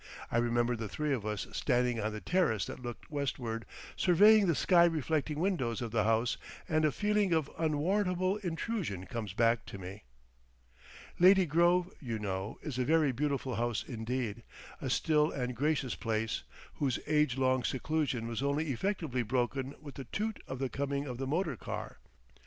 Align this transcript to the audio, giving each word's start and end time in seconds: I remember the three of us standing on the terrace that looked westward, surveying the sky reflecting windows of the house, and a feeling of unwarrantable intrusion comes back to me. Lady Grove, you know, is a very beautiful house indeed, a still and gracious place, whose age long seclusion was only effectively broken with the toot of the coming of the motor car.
I 0.31 0.39
remember 0.39 0.75
the 0.75 0.89
three 0.89 1.13
of 1.13 1.27
us 1.27 1.45
standing 1.51 1.99
on 2.01 2.11
the 2.11 2.19
terrace 2.21 2.65
that 2.65 2.79
looked 2.81 3.11
westward, 3.11 3.67
surveying 3.95 4.47
the 4.47 4.55
sky 4.55 4.85
reflecting 4.85 5.37
windows 5.39 5.79
of 5.79 5.91
the 5.91 6.05
house, 6.05 6.37
and 6.67 6.85
a 6.85 6.91
feeling 6.91 7.33
of 7.33 7.51
unwarrantable 7.55 8.37
intrusion 8.37 9.05
comes 9.05 9.33
back 9.33 9.63
to 9.67 9.77
me. 9.77 10.05
Lady 11.19 11.45
Grove, 11.45 11.91
you 11.99 12.17
know, 12.17 12.57
is 12.63 12.79
a 12.79 12.83
very 12.83 13.11
beautiful 13.11 13.57
house 13.57 13.83
indeed, 13.87 14.41
a 14.81 14.89
still 14.89 15.29
and 15.31 15.55
gracious 15.55 15.93
place, 15.93 16.41
whose 16.77 16.97
age 17.05 17.37
long 17.37 17.63
seclusion 17.63 18.27
was 18.27 18.41
only 18.41 18.71
effectively 18.71 19.21
broken 19.21 19.75
with 19.79 19.93
the 19.93 20.05
toot 20.05 20.41
of 20.47 20.57
the 20.57 20.67
coming 20.67 21.05
of 21.05 21.19
the 21.19 21.27
motor 21.27 21.55
car. 21.55 21.99